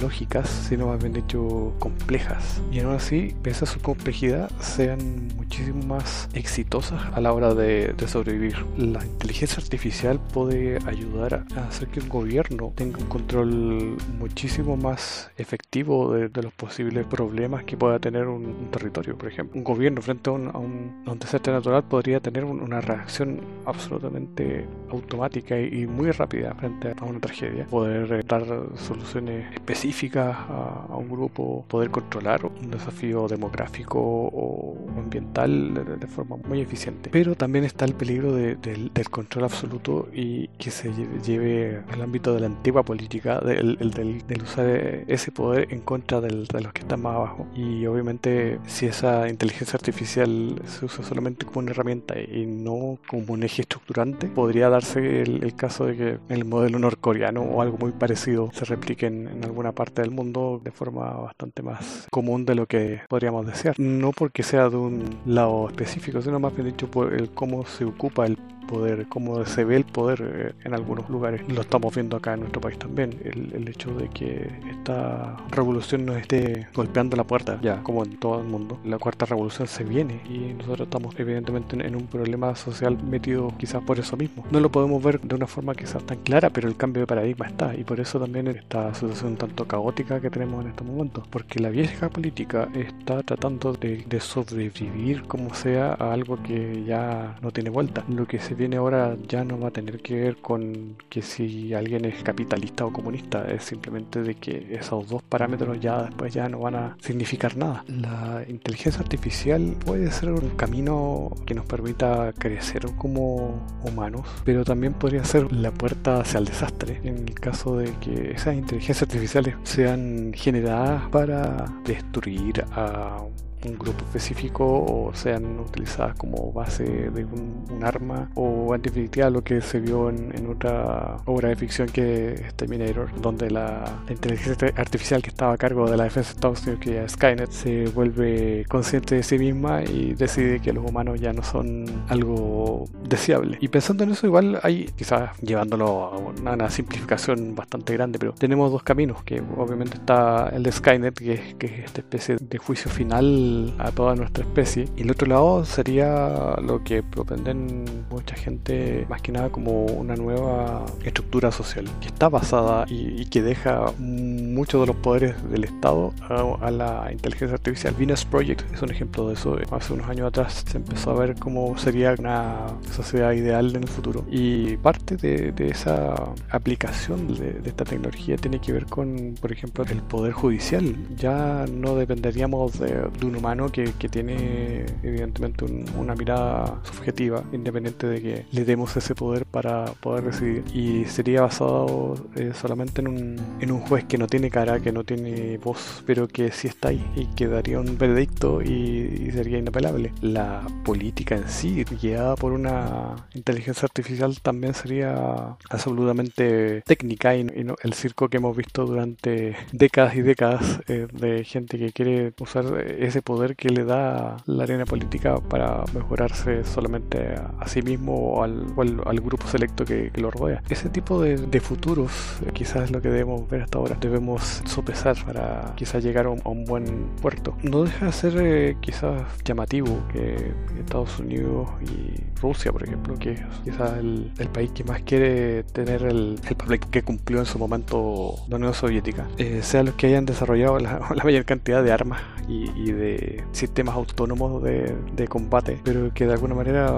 lógicas, 0.00 0.48
sino 0.48 0.86
más 0.88 1.00
bien 1.00 1.12
dicho 1.12 1.74
complejas. 1.78 2.62
Y 2.70 2.80
aún 2.80 2.94
así, 2.94 3.34
pese 3.42 3.64
a 3.64 3.66
su 3.66 3.80
complejidad, 3.80 4.50
sean 4.60 5.28
muchísimo 5.36 5.84
más 5.86 6.28
exitosas 6.34 7.00
a 7.12 7.20
la 7.20 7.32
hora 7.32 7.54
de, 7.54 7.94
sobrevivir. 8.06 8.56
La 8.76 9.04
inteligencia 9.04 9.62
artificial 9.62 10.20
puede 10.32 10.78
ayudar 10.86 11.44
a 11.56 11.68
hacer 11.68 11.88
que 11.88 12.00
un 12.00 12.08
gobierno 12.08 12.72
tenga 12.74 12.98
un 12.98 13.06
control 13.06 13.96
muchísimo 14.18 14.76
más 14.76 15.30
efectivo 15.38 16.12
de, 16.12 16.42
los 16.42 16.52
posibles 16.52 17.06
problemas 17.06 17.64
que 17.64 17.76
pueda 17.76 17.98
tener 17.98 18.26
un, 18.26 18.70
territorio, 18.70 19.16
por 19.16 19.28
ejemplo. 19.28 19.56
Un 19.56 19.64
gobierno 19.64 20.02
frente 20.02 20.30
a 20.30 20.32
un, 20.32 20.48
a 20.48 20.58
un 20.58 21.18
desastre 21.18 21.52
natural 21.52 21.84
podría 21.84 22.11
tener 22.20 22.44
una 22.44 22.80
reacción 22.80 23.40
absolutamente 23.66 24.66
automática 24.90 25.58
y 25.58 25.86
muy 25.86 26.10
rápida 26.10 26.54
frente 26.54 26.94
a 26.98 27.04
una 27.04 27.20
tragedia, 27.20 27.66
poder 27.66 28.12
eh, 28.12 28.22
dar 28.26 28.44
soluciones 28.76 29.52
específicas 29.54 30.36
a, 30.48 30.96
un 30.96 31.08
grupo, 31.08 31.64
poder 31.68 31.90
controlar 31.90 32.44
un 32.44 32.70
desafío 32.70 33.26
demográfico 33.26 33.98
o 34.00 34.76
ambiental 34.96 35.98
de, 35.98 36.06
forma 36.06 36.36
muy 36.36 36.60
eficiente. 36.60 37.10
Pero 37.10 37.34
también 37.34 37.64
está 37.64 37.84
el 37.84 37.94
peligro 37.94 38.34
del, 38.34 38.90
control 39.10 39.44
absoluto 39.44 40.08
y 40.12 40.48
que 40.58 40.70
se 40.70 40.90
lleve 41.24 41.82
al 41.90 42.02
ámbito 42.02 42.34
de 42.34 42.40
la 42.40 42.46
antigua 42.46 42.82
política, 42.82 43.40
del, 43.40 43.76
del, 43.78 44.42
usar 44.42 44.66
ese 44.66 45.32
poder 45.32 45.68
en 45.70 45.80
contra 45.80 46.20
de 46.20 46.30
los 46.30 46.72
que 46.72 46.80
están 46.80 47.02
más 47.02 47.16
abajo. 47.16 47.46
Y 47.54 47.84
obviamente 47.86 48.58
si 48.66 48.86
esa 48.86 49.28
inteligencia 49.28 49.76
artificial 49.76 50.60
se 50.66 50.84
usa 50.84 51.04
solamente 51.04 51.46
como 51.46 51.60
una 51.60 51.72
herramienta 51.72 52.01
y 52.30 52.46
no 52.46 52.98
como 53.08 53.32
un 53.34 53.42
eje 53.42 53.62
estructurante, 53.62 54.26
podría 54.28 54.68
darse 54.68 55.22
el, 55.22 55.54
caso 55.54 55.86
de 55.86 55.96
que 55.96 56.18
el 56.28 56.44
modelo 56.44 56.78
norcoreano 56.78 57.42
o 57.42 57.62
algo 57.62 57.78
muy 57.78 57.92
parecido 57.92 58.50
se 58.52 58.64
replique 58.64 59.06
en, 59.06 59.42
alguna 59.44 59.72
parte 59.72 60.02
del 60.02 60.10
mundo 60.10 60.60
de 60.62 60.70
forma 60.70 61.10
bastante 61.12 61.62
más 61.62 62.06
común 62.10 62.44
de 62.44 62.54
lo 62.54 62.66
que 62.66 63.00
podríamos 63.08 63.46
desear. 63.46 63.78
No 63.78 64.12
porque 64.12 64.42
sea 64.42 64.68
de 64.68 64.76
un 64.76 65.20
lado 65.26 65.68
específico, 65.68 66.22
sino 66.22 66.40
más 66.40 66.54
bien 66.54 66.68
dicho 66.68 66.90
por 66.90 67.12
el 67.12 67.30
cómo 67.30 67.64
se 67.66 67.84
ocupa 67.84 68.26
el 68.26 68.38
poder, 68.62 69.06
cómo 69.08 69.44
se 69.44 69.64
ve 69.64 69.76
el 69.76 69.84
poder 69.84 70.22
eh, 70.22 70.52
en 70.64 70.74
algunos 70.74 71.08
lugares. 71.08 71.42
Lo 71.48 71.62
estamos 71.62 71.94
viendo 71.94 72.16
acá 72.16 72.34
en 72.34 72.40
nuestro 72.40 72.60
país 72.60 72.78
también. 72.78 73.18
El, 73.24 73.52
el, 73.54 73.68
hecho 73.68 73.94
de 73.94 74.08
que 74.08 74.50
esta 74.70 75.36
revolución 75.50 76.04
nos 76.04 76.16
esté 76.16 76.68
golpeando 76.74 77.16
la 77.16 77.24
puerta, 77.24 77.58
ya 77.62 77.82
como 77.82 78.04
en 78.04 78.16
todo 78.18 78.40
el 78.40 78.46
mundo. 78.46 78.78
La 78.84 78.98
cuarta 78.98 79.26
revolución 79.26 79.68
se 79.68 79.84
viene 79.84 80.20
y 80.28 80.52
nosotros 80.54 80.86
estamos 80.86 81.14
evidentemente 81.18 81.76
en, 81.84 81.96
un 81.96 82.06
problema 82.06 82.54
social 82.54 82.98
metido 83.02 83.52
quizás 83.58 83.82
por 83.82 83.98
eso 83.98 84.16
mismo. 84.16 84.44
No 84.50 84.60
lo 84.60 84.70
podemos 84.70 85.02
ver 85.02 85.20
de 85.20 85.34
una 85.34 85.46
forma 85.46 85.74
quizás 85.74 86.04
tan 86.04 86.18
clara, 86.18 86.50
pero 86.50 86.68
el 86.68 86.76
cambio 86.76 87.00
de 87.00 87.06
paradigma 87.06 87.46
está 87.46 87.74
y 87.74 87.84
por 87.84 88.00
eso 88.00 88.18
también 88.18 88.48
esta 88.48 88.92
situación 88.94 89.36
tanto 89.36 89.66
caótica 89.66 90.20
que 90.20 90.30
tenemos 90.30 90.64
en 90.64 90.70
estos 90.70 90.86
momentos. 90.86 91.26
Porque 91.28 91.60
la 91.60 91.70
vieja 91.70 92.08
política 92.08 92.68
está 92.74 93.22
tratando 93.22 93.72
de, 93.72 94.04
de 94.08 94.20
sobrevivir 94.20 95.22
como 95.24 95.54
sea 95.54 95.94
a 95.98 96.12
algo 96.12 96.42
que 96.42 96.84
ya 96.84 97.36
no 97.42 97.50
tiene 97.50 97.70
vuelta. 97.70 98.04
Lo 98.08 98.26
que 98.26 98.38
se 98.38 98.51
se 98.52 98.56
viene 98.58 98.76
ahora 98.76 99.16
ya 99.26 99.44
no 99.44 99.58
va 99.58 99.68
a 99.68 99.70
tener 99.70 100.00
que 100.00 100.14
ver 100.14 100.36
con 100.36 100.96
que 101.08 101.22
si 101.22 101.72
alguien 101.72 102.04
es 102.04 102.22
capitalista 102.22 102.84
o 102.84 102.92
comunista, 102.92 103.50
es 103.50 103.64
simplemente 103.64 104.22
de 104.22 104.34
que 104.34 104.76
esos 104.78 105.08
dos 105.08 105.22
parámetros 105.22 105.80
ya 105.80 106.02
después 106.02 106.34
ya 106.34 106.50
no 106.50 106.58
van 106.58 106.74
a 106.74 106.96
significar 107.00 107.56
nada. 107.56 107.82
La 107.88 108.44
inteligencia 108.46 109.00
artificial 109.00 109.74
puede 109.86 110.10
ser 110.10 110.32
un 110.32 110.50
camino 110.50 111.30
que 111.46 111.54
nos 111.54 111.64
permita 111.64 112.34
crecer 112.38 112.82
como 112.98 113.66
humanos, 113.84 114.28
pero 114.44 114.64
también 114.64 114.92
podría 114.92 115.24
ser 115.24 115.50
la 115.50 115.70
puerta 115.70 116.20
hacia 116.20 116.38
el 116.38 116.44
desastre 116.44 117.00
en 117.04 117.28
el 117.28 117.34
caso 117.34 117.78
de 117.78 117.90
que 118.00 118.32
esas 118.32 118.54
inteligencias 118.54 119.08
artificiales 119.08 119.54
sean 119.62 120.32
generadas 120.34 121.08
para 121.08 121.72
destruir 121.86 122.66
a 122.72 123.24
un 123.64 123.78
grupo 123.78 124.04
específico 124.04 124.64
o 124.64 125.10
sean 125.14 125.58
utilizadas 125.60 126.16
como 126.16 126.52
base 126.52 126.84
de 126.84 127.24
un, 127.24 127.62
arma 127.82 128.30
o 128.36 128.74
en 128.76 129.32
lo 129.32 129.42
que 129.42 129.60
se 129.60 129.80
vio 129.80 130.08
en, 130.08 130.46
otra 130.48 131.16
obra 131.24 131.48
de 131.48 131.56
ficción 131.56 131.88
que 131.88 132.34
es 132.34 132.54
Terminator 132.54 133.10
donde 133.20 133.50
la, 133.50 134.02
inteligencia 134.08 134.72
artificial 134.76 135.20
que 135.20 135.30
estaba 135.30 135.54
a 135.54 135.56
cargo 135.56 135.90
de 135.90 135.96
la 135.96 136.04
defensa 136.04 136.30
de 136.30 136.34
Estados 136.34 136.62
Unidos 136.62 136.80
que 136.80 137.04
es 137.04 137.12
Skynet 137.12 137.50
se 137.50 137.86
vuelve 137.86 138.64
consciente 138.68 139.16
de 139.16 139.22
sí 139.22 139.38
misma 139.38 139.82
y 139.82 140.14
decide 140.14 140.60
que 140.60 140.72
los 140.72 140.88
humanos 140.88 141.20
ya 141.20 141.32
no 141.32 141.42
son 141.42 141.86
algo 142.08 142.84
deseable. 143.08 143.58
Y 143.60 143.68
pensando 143.68 144.04
en 144.04 144.10
eso 144.10 144.26
igual 144.26 144.60
hay 144.62 144.86
quizás 144.96 145.36
llevándolo 145.40 146.04
a 146.04 146.18
una, 146.18 146.70
simplificación 146.70 147.54
bastante 147.54 147.92
grande 147.94 148.18
pero 148.18 148.32
tenemos 148.32 148.70
dos 148.70 148.82
caminos 148.82 149.22
que 149.24 149.42
obviamente 149.56 149.96
está 149.96 150.48
el 150.50 150.62
de 150.62 150.72
Skynet 150.72 151.14
que 151.18 151.32
es 151.34 151.84
esta 151.84 152.00
especie 152.00 152.36
de 152.40 152.58
juicio 152.58 152.90
final 152.90 153.51
a 153.78 153.90
toda 153.90 154.14
nuestra 154.14 154.44
especie. 154.44 154.88
Y 154.96 155.02
el 155.02 155.10
otro 155.10 155.28
lado 155.28 155.64
sería 155.64 156.56
lo 156.62 156.82
que 156.84 157.02
propenden 157.02 158.04
mucha 158.10 158.36
gente, 158.36 159.06
más 159.08 159.22
que 159.22 159.32
nada 159.32 159.50
como 159.50 159.86
una 159.86 160.16
nueva 160.16 160.84
estructura 161.04 161.50
social, 161.50 161.86
que 162.00 162.08
está 162.08 162.28
basada 162.28 162.84
y, 162.88 163.26
que 163.32 163.40
deja 163.40 163.92
muchos 163.98 164.80
de 164.82 164.86
los 164.88 164.96
poderes 164.96 165.34
del 165.50 165.64
Estado 165.64 166.12
a, 166.28 166.70
la 166.70 167.10
inteligencia 167.10 167.54
artificial. 167.54 167.94
Venus 167.98 168.24
Project 168.24 168.62
es 168.74 168.82
un 168.82 168.90
ejemplo 168.90 169.28
de 169.28 169.34
eso. 169.34 169.56
Hace 169.70 169.92
unos 169.94 170.08
años 170.08 170.28
atrás 170.28 170.64
se 170.66 170.76
empezó 170.76 171.12
a 171.12 171.14
ver 171.14 171.34
cómo 171.38 171.76
sería 171.78 172.14
una 172.18 172.66
sociedad 172.90 173.32
ideal 173.32 173.74
en 173.74 173.84
el 173.84 173.88
futuro. 173.88 174.24
Y 174.30 174.76
parte 174.78 175.16
de, 175.16 175.52
esa 175.62 176.14
aplicación 176.50 177.34
de, 177.34 177.52
de 177.52 177.68
esta 177.68 177.84
tecnología 177.84 178.36
tiene 178.36 178.60
que 178.60 178.72
ver 178.72 178.86
con, 178.86 179.34
por 179.40 179.52
ejemplo, 179.52 179.84
el 179.88 180.02
poder 180.02 180.32
judicial. 180.32 180.94
Ya 181.16 181.64
no 181.72 181.94
dependeríamos 181.96 182.78
de, 182.78 183.08
de 183.18 183.26
un 183.26 183.36
humano 183.42 183.72
que, 183.72 183.92
tiene 184.12 184.84
evidentemente 185.02 185.64
una 185.96 186.14
mirada 186.14 186.80
subjetiva, 186.84 187.42
independiente 187.52 188.06
de 188.06 188.22
que 188.22 188.46
le 188.52 188.64
demos 188.64 188.96
ese 188.96 189.14
poder 189.14 189.46
para 189.46 189.86
poder 190.00 190.24
decidir. 190.24 190.64
Y 190.74 191.06
sería 191.06 191.40
basado 191.42 192.14
eh, 192.36 192.52
solamente 192.54 193.00
en 193.00 193.08
un, 193.08 193.40
en 193.60 193.72
un 193.72 193.80
juez 193.80 194.04
que 194.04 194.18
no 194.18 194.28
tiene 194.28 194.48
cara, 194.50 194.80
que 194.80 194.92
no 194.92 195.02
tiene 195.02 195.58
voz, 195.58 196.04
pero 196.06 196.28
que 196.28 196.52
sí 196.52 196.68
está 196.68 196.88
ahí 196.88 197.04
y 197.16 197.26
que 197.34 197.48
daría 197.48 197.80
un 197.80 197.98
veredicto 197.98 198.62
y, 198.62 199.30
sería 199.32 199.58
inapelable. 199.58 200.12
La 200.20 200.62
política 200.84 201.34
en 201.34 201.48
sí, 201.48 201.84
guiada 202.00 202.36
por 202.36 202.52
una 202.52 203.26
inteligencia 203.34 203.86
artificial, 203.86 204.40
también 204.40 204.74
sería 204.74 205.56
absolutamente 205.70 206.82
técnica 206.82 207.34
y, 207.34 207.44
no 207.44 207.76
el 207.82 207.94
circo 207.94 208.28
que 208.28 208.36
hemos 208.36 208.56
visto 208.56 208.86
durante 208.86 209.56
décadas 209.72 210.14
y 210.16 210.22
décadas 210.22 210.80
eh, 210.88 211.08
de 211.12 211.44
gente 211.44 211.78
que 211.78 211.92
quiere 211.92 212.32
usar 212.38 212.64
ese 212.78 213.22
poder 213.22 213.31
que 213.56 213.68
le 213.68 213.84
da 213.84 214.36
la 214.46 214.62
arena 214.64 214.84
política 214.84 215.38
para 215.40 215.84
mejorarse 215.94 216.64
solamente 216.64 217.34
a, 217.34 217.66
sí 217.66 217.82
mismo 217.82 218.14
o 218.14 218.42
al, 218.42 218.66
al, 219.06 219.20
grupo 219.20 219.46
selecto 219.46 219.84
que, 219.84 220.10
lo 220.16 220.30
rodea. 220.30 220.62
Ese 220.68 220.88
tipo 220.88 221.20
de, 221.20 221.60
futuros 221.60 222.10
eh, 222.44 222.50
quizás 222.52 222.84
es 222.84 222.90
lo 222.90 223.00
que 223.00 223.08
debemos 223.08 223.48
ver 223.48 223.62
hasta 223.62 223.78
ahora. 223.78 223.96
Debemos 224.00 224.62
sopesar 224.66 225.16
para 225.24 225.72
quizás 225.76 226.02
llegar 226.02 226.26
a 226.26 226.30
un, 226.30 226.64
buen 226.64 227.08
puerto. 227.20 227.56
No 227.62 227.84
deja 227.84 228.06
de 228.06 228.12
ser 228.12 228.34
eh, 228.38 228.76
quizás 228.80 229.22
llamativo 229.44 230.06
que 230.12 230.52
Estados 230.78 231.18
Unidos 231.18 231.68
y 231.82 232.40
Rusia, 232.40 232.72
por 232.72 232.82
ejemplo, 232.84 233.18
que 233.18 233.32
es 233.32 233.40
quizás 233.64 233.98
el, 233.98 234.30
país 234.52 234.70
que 234.72 234.84
más 234.84 235.02
quiere 235.02 235.64
tener 235.64 236.02
el, 236.02 236.38
papel 236.56 236.80
que 236.80 237.02
cumplió 237.02 237.38
en 237.38 237.46
su 237.46 237.58
momento 237.58 238.34
la 238.48 238.56
Unión 238.56 238.74
Soviética, 238.74 239.26
eh, 239.38 239.60
sean 239.62 239.86
los 239.86 239.94
que 239.94 240.08
hayan 240.08 240.26
desarrollado 240.26 240.78
la, 240.80 241.24
mayor 241.24 241.44
cantidad 241.44 241.82
de 241.82 241.92
armas 241.92 242.20
y 242.48 242.92
de 242.92 243.21
sistemas 243.52 243.94
autónomos 243.94 244.62
de, 244.62 244.94
combate, 245.28 245.80
pero 245.84 246.12
que 246.12 246.26
de 246.26 246.32
alguna 246.32 246.54
manera 246.54 246.92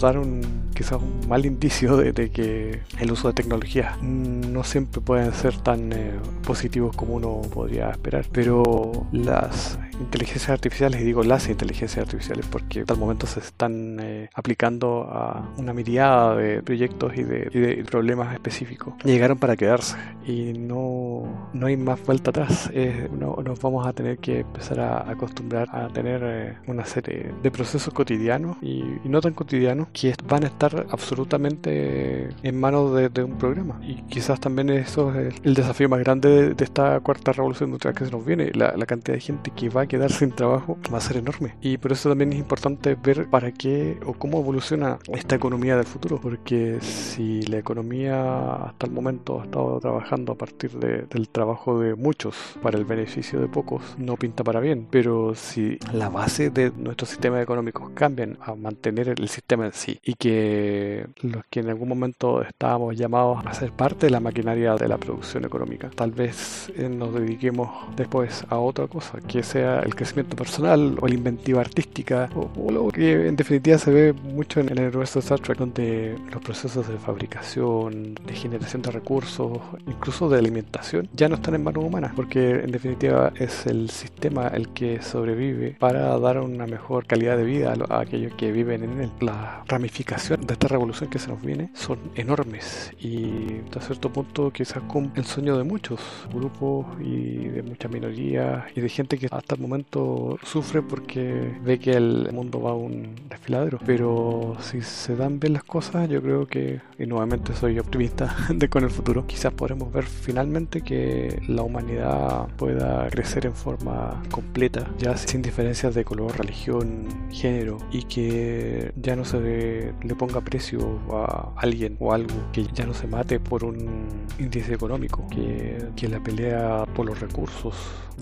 dar 0.00 0.18
un, 0.18 0.40
quizás 0.74 1.00
un 1.00 1.28
mal 1.28 1.46
indicio 1.46 1.96
de, 1.96 2.30
que 2.30 2.80
el 2.98 3.12
uso 3.12 3.28
de 3.28 3.34
tecnologías 3.34 4.02
no 4.02 4.64
siempre 4.64 5.00
pueden 5.00 5.32
ser 5.32 5.56
tan 5.58 5.92
eh, 5.92 6.12
positivos 6.44 6.94
como 6.96 7.14
uno 7.14 7.40
podría 7.52 7.90
esperar. 7.90 8.26
Pero 8.32 9.06
las 9.12 9.78
inteligencias 10.00 10.50
artificiales, 10.50 11.00
y 11.00 11.04
digo 11.04 11.22
las 11.22 11.48
inteligencias 11.48 12.04
artificiales 12.04 12.46
porque 12.46 12.80
hasta 12.80 12.94
el 12.94 13.00
momento 13.00 13.26
se 13.26 13.40
están 13.40 13.98
eh, 14.00 14.28
aplicando 14.34 15.08
a 15.10 15.48
una 15.56 15.72
mirada 15.72 16.36
de 16.36 16.62
proyectos 16.62 17.12
y 17.16 17.22
de, 17.22 17.84
problemas 17.88 18.34
específicos. 18.34 18.94
Llegaron 19.04 19.38
para 19.38 19.56
quedarse 19.56 19.96
y 20.26 20.52
no, 20.52 21.50
no 21.52 21.66
hay 21.66 21.76
más 21.76 22.04
vuelta 22.04 22.30
atrás. 22.30 22.70
no, 23.18 23.36
nos 23.42 23.60
vamos 23.60 23.86
a 23.86 23.92
tener 23.92 24.18
que 24.18 24.40
empezar 24.40 24.80
a 24.80 25.10
acostumbrar 25.10 25.57
a 25.70 25.88
tener 25.88 26.20
eh, 26.24 26.56
una 26.66 26.84
serie 26.84 27.32
de 27.42 27.50
procesos 27.50 27.92
cotidianos 27.92 28.56
y, 28.62 28.84
no 29.04 29.20
tan 29.22 29.32
cotidianos 29.32 29.88
que 29.92 30.14
van 30.28 30.44
a 30.44 30.48
estar 30.48 30.86
absolutamente 30.90 32.28
en 32.42 32.60
manos 32.60 32.94
de, 32.94 33.24
un 33.24 33.38
programa. 33.38 33.80
Y 33.82 34.02
quizás 34.02 34.38
también 34.38 34.68
eso 34.70 35.14
es 35.14 35.34
el, 35.42 35.54
desafío 35.54 35.88
más 35.88 36.00
grande 36.00 36.54
de, 36.54 36.64
esta 36.64 37.00
cuarta 37.00 37.32
revolución 37.32 37.70
industrial 37.70 37.94
que 37.94 38.04
se 38.04 38.10
nos 38.10 38.24
viene. 38.24 38.50
La, 38.52 38.76
la 38.76 38.86
cantidad 38.86 39.16
de 39.16 39.20
gente 39.20 39.50
que 39.56 39.68
va 39.70 39.82
a 39.82 39.86
quedar 39.86 40.12
sin 40.12 40.32
trabajo 40.32 40.78
va 40.92 40.98
a 40.98 41.00
ser 41.00 41.16
enorme. 41.16 41.54
Y 41.62 41.78
por 41.78 41.92
eso 41.92 42.08
también 42.08 42.32
es 42.32 42.38
importante 42.38 42.94
ver 42.94 43.28
para 43.30 43.52
qué 43.52 43.98
o 44.04 44.12
cómo 44.12 44.40
evoluciona 44.40 44.98
esta 45.08 45.36
economía 45.36 45.76
del 45.76 45.86
futuro. 45.86 46.20
Porque 46.20 46.78
si 46.80 47.42
la 47.42 47.58
economía 47.58 48.54
hasta 48.66 48.86
el 48.86 48.92
momento 48.92 49.40
ha 49.40 49.44
estado 49.44 49.80
trabajando 49.80 50.32
a 50.32 50.36
partir 50.36 50.72
del 50.72 51.28
trabajo 51.28 51.80
de 51.80 51.94
muchos 51.94 52.36
para 52.62 52.78
el 52.78 52.84
beneficio 52.84 53.40
de 53.40 53.48
pocos, 53.48 53.82
no 53.98 54.16
pinta 54.16 54.44
para 54.44 54.60
bien. 54.60 54.86
Pero 54.90 55.34
si 55.48 55.78
la 55.92 56.08
base 56.08 56.50
de 56.50 56.70
nuestros 56.76 57.10
sistemas 57.10 57.42
económicos 57.42 57.90
cambian 57.94 58.36
a 58.42 58.54
mantener 58.54 59.08
el 59.08 59.28
sistema 59.28 59.66
en 59.66 59.72
sí 59.72 59.98
y 60.04 60.14
que 60.14 61.06
los 61.22 61.44
que 61.50 61.60
en 61.60 61.70
algún 61.70 61.88
momento 61.88 62.42
estábamos 62.42 62.96
llamados 62.96 63.44
a 63.46 63.54
ser 63.54 63.72
parte 63.72 64.06
de 64.06 64.10
la 64.10 64.20
maquinaria 64.20 64.74
de 64.74 64.88
la 64.88 64.98
producción 64.98 65.44
económica, 65.44 65.90
tal 65.94 66.10
vez 66.10 66.70
eh, 66.76 66.88
nos 66.88 67.14
dediquemos 67.14 67.68
después 67.96 68.44
a 68.48 68.58
otra 68.58 68.86
cosa, 68.86 69.18
que 69.26 69.42
sea 69.42 69.80
el 69.80 69.94
crecimiento 69.94 70.36
personal 70.36 70.96
o 71.00 71.08
la 71.08 71.14
inventiva 71.14 71.60
artística 71.60 72.28
o, 72.34 72.70
lo 72.70 72.88
que 72.88 73.28
en 73.28 73.36
definitiva 73.36 73.78
se 73.78 73.90
ve 73.90 74.12
mucho 74.12 74.60
en, 74.60 74.68
el 74.68 74.78
universo 74.78 75.18
de 75.18 75.24
Star 75.24 75.40
Trek, 75.40 75.58
donde 75.58 76.16
los 76.30 76.42
procesos 76.42 76.86
de 76.88 76.98
fabricación, 76.98 78.14
de 78.14 78.34
generación 78.34 78.82
de 78.82 78.90
recursos, 78.90 79.58
incluso 79.86 80.28
de 80.28 80.38
alimentación, 80.38 81.08
ya 81.14 81.28
no 81.28 81.36
están 81.36 81.54
en 81.54 81.64
manos 81.64 81.84
humanas, 81.84 82.12
porque 82.14 82.60
en 82.60 82.70
definitiva 82.70 83.32
es 83.36 83.66
el 83.66 83.88
sistema 83.90 84.48
el 84.48 84.68
que 84.68 85.00
sobrevive 85.02 85.37
para 85.78 86.18
dar 86.18 86.38
una 86.40 86.66
mejor 86.66 87.06
calidad 87.06 87.36
de 87.36 87.44
vida 87.44 87.74
a, 87.88 88.00
aquellos 88.00 88.34
que 88.34 88.52
viven 88.52 88.84
en 88.84 89.00
él. 89.00 89.10
La 89.20 89.62
ramificación 89.66 90.46
de 90.46 90.54
esta 90.54 90.68
revolución 90.68 91.10
que 91.10 91.18
se 91.18 91.28
nos 91.28 91.42
viene 91.42 91.70
son 91.74 91.98
enormes 92.14 92.92
y 93.00 93.60
hasta 93.64 93.80
cierto 93.80 94.12
punto 94.12 94.50
quizás 94.50 94.82
con 94.84 95.12
el 95.14 95.24
sueño 95.24 95.56
de 95.56 95.64
muchos 95.64 96.00
grupos 96.32 96.86
y 97.00 97.48
de 97.48 97.62
muchas 97.62 97.90
minorías 97.90 98.64
y 98.74 98.80
de 98.80 98.88
gente 98.88 99.18
que 99.18 99.28
hasta 99.30 99.54
el 99.54 99.60
momento 99.60 100.38
sufre 100.42 100.82
porque 100.82 101.52
ve 101.62 101.78
que 101.78 101.92
el 101.92 102.30
mundo 102.32 102.60
va 102.60 102.70
a 102.70 102.74
un 102.74 103.14
desfiladero. 103.28 103.78
Pero 103.84 104.56
si 104.60 104.82
se 104.82 105.16
dan 105.16 105.40
bien 105.40 105.52
las 105.52 105.64
cosas, 105.64 106.08
yo 106.08 106.22
creo 106.22 106.46
que, 106.46 106.80
y 106.98 107.06
nuevamente 107.06 107.54
soy 107.54 107.78
optimista 107.78 108.34
de 108.48 108.68
con 108.68 108.84
el 108.84 108.90
futuro, 108.90 109.26
quizás 109.26 109.52
podremos 109.52 109.92
ver 109.92 110.04
finalmente 110.04 110.82
que 110.82 111.40
la 111.48 111.62
humanidad 111.62 112.48
pueda 112.56 113.08
crecer 113.08 113.46
en 113.46 113.54
forma 113.54 114.22
completa, 114.30 114.86
ya 114.98 115.16
sin 115.28 115.42
diferencias 115.42 115.94
de 115.94 116.06
color, 116.06 116.38
religión, 116.38 117.06
género, 117.30 117.76
y 117.92 118.04
que 118.04 118.92
ya 118.96 119.14
no 119.14 119.26
se 119.26 119.92
le 120.02 120.14
ponga 120.14 120.40
precio 120.40 120.98
a 121.12 121.52
alguien 121.56 121.98
o 122.00 122.14
algo, 122.14 122.34
que 122.50 122.66
ya 122.72 122.86
no 122.86 122.94
se 122.94 123.06
mate 123.06 123.38
por 123.38 123.62
un 123.62 124.26
índice 124.38 124.72
económico, 124.72 125.26
que, 125.28 125.84
que 125.96 126.08
la 126.08 126.18
pelea 126.22 126.86
por 126.94 127.04
los 127.04 127.20
recursos 127.20 127.74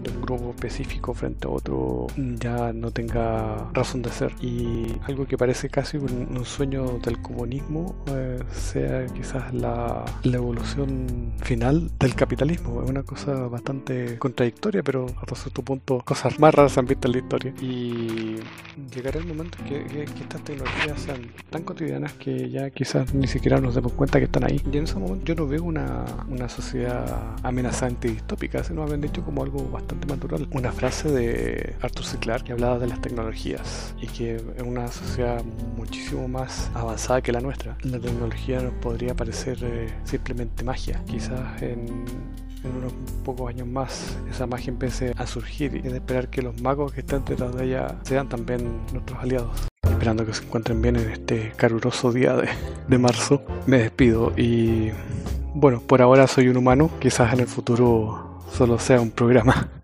de 0.02 0.10
un 0.10 0.22
grupo 0.22 0.50
específico 0.50 1.14
frente 1.14 1.46
a 1.46 1.50
otro 1.50 2.06
ya 2.16 2.72
no 2.72 2.90
tenga 2.90 3.70
razón 3.72 4.02
de 4.02 4.10
ser. 4.10 4.32
Y 4.40 4.86
algo 5.06 5.26
que 5.26 5.38
parece 5.38 5.68
casi 5.68 5.96
un, 5.96 6.44
sueño 6.44 6.98
del 7.04 7.20
comunismo 7.20 7.96
eh, 8.06 8.38
sea 8.52 9.06
quizás 9.06 9.52
la, 9.52 10.04
la, 10.22 10.36
evolución 10.36 11.32
final 11.42 11.90
del 11.98 12.14
capitalismo. 12.14 12.82
Es 12.82 12.90
una 12.90 13.02
cosa 13.02 13.32
bastante 13.48 14.18
contradictoria, 14.18 14.82
pero 14.82 15.06
hasta 15.20 15.34
cierto 15.34 15.62
punto 15.62 16.02
cosas 16.04 16.38
más 16.38 16.54
raras 16.54 16.78
han 16.78 16.86
en 17.02 17.12
la 17.12 17.18
historia. 17.18 17.54
Y 17.60 18.36
llegará 18.94 19.18
el 19.18 19.26
momento 19.26 19.58
que, 19.64 19.84
que, 19.84 20.02
estas 20.02 20.42
tecnologías 20.42 21.00
sean 21.00 21.30
tan 21.50 21.62
cotidianas 21.62 22.12
que 22.14 22.50
ya 22.50 22.70
quizás 22.70 23.14
ni 23.14 23.26
siquiera 23.26 23.60
nos 23.60 23.74
demos 23.74 23.92
cuenta 23.92 24.18
que 24.18 24.24
están 24.24 24.44
ahí. 24.44 24.60
Y 24.72 24.78
en 24.78 24.84
ese 24.84 24.98
momento 24.98 25.24
yo 25.24 25.34
no 25.34 25.46
veo 25.46 25.62
una, 25.62 26.04
una 26.28 26.48
sociedad 26.48 27.36
amenazante 27.42 28.08
y 28.08 28.12
distópica, 28.12 28.62
se 28.64 28.74
nos 28.74 28.84
habían 28.84 29.00
dicho 29.00 29.24
como 29.24 29.42
algo 29.42 29.68
bastante 29.70 30.06
natural. 30.06 30.48
Una 30.52 30.72
frase 30.72 31.10
de 31.10 31.76
Arthur 31.82 32.04
C. 32.04 32.18
Clarke 32.18 32.46
que 32.46 32.52
hablaba 32.52 32.78
de 32.78 32.86
las 32.86 33.00
tecnologías 33.00 33.94
y 34.00 34.06
que 34.06 34.36
en 34.56 34.68
una 34.68 34.86
sociedad 34.88 35.42
muchísimo 35.76 36.28
más 36.28 36.70
avanzada 36.74 37.20
que 37.20 37.32
la 37.32 37.40
nuestra, 37.40 37.76
la 37.82 37.98
tecnología 37.98 38.60
nos 38.60 38.72
podría 38.74 39.14
parecer 39.14 39.58
eh, 39.62 39.92
simplemente 40.04 40.62
magia. 40.62 41.02
Quizás 41.06 41.60
en, 41.60 42.04
en 42.64 42.76
unos 42.76 42.92
pocos 43.24 43.48
años 43.48 43.66
más 43.66 44.16
esa 44.30 44.46
magia 44.46 44.70
empiece 44.70 45.12
a 45.16 45.26
surgir 45.26 45.76
y 45.76 45.82
de 45.82 45.96
esperar 45.96 46.28
que 46.28 46.42
los 46.42 46.60
magos 46.60 46.92
que 46.92 47.00
están 47.00 47.24
detrás 47.24 47.54
de 47.54 47.64
ella 47.64 47.96
sean 48.02 48.28
también 48.28 48.80
nuestros 48.92 49.18
aliados. 49.18 49.68
Esperando 49.82 50.26
que 50.26 50.34
se 50.34 50.44
encuentren 50.44 50.82
bien 50.82 50.96
en 50.96 51.10
este 51.10 51.52
caluroso 51.56 52.12
día 52.12 52.36
de, 52.36 52.48
de 52.88 52.98
marzo, 52.98 53.42
me 53.66 53.78
despido 53.78 54.32
y 54.36 54.90
bueno, 55.54 55.80
por 55.80 56.02
ahora 56.02 56.26
soy 56.26 56.48
un 56.48 56.56
humano, 56.58 56.90
quizás 57.00 57.32
en 57.32 57.40
el 57.40 57.46
futuro 57.46 58.40
solo 58.52 58.78
sea 58.78 59.00
un 59.00 59.10
programa. 59.10 59.75